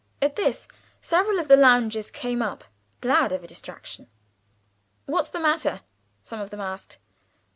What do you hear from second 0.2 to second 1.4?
this several